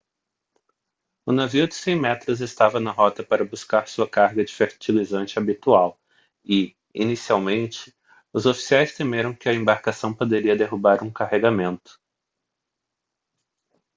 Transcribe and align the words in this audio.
o 1.27 1.31
navio 1.31 1.67
de 1.67 1.75
100 1.75 1.95
metros 1.95 2.41
estava 2.41 2.79
na 2.79 2.89
rota 2.89 3.23
para 3.23 3.45
buscar 3.45 3.87
sua 3.87 4.09
carga 4.09 4.43
de 4.43 4.51
fertilizante 4.51 5.37
habitual 5.37 5.95
e 6.43 6.75
inicialmente 6.91 7.95
os 8.33 8.47
oficiais 8.47 8.95
temeram 8.95 9.31
que 9.35 9.47
a 9.47 9.53
embarcação 9.53 10.11
poderia 10.11 10.55
derrubar 10.57 11.03
um 11.03 11.13
carregamento 11.13 11.99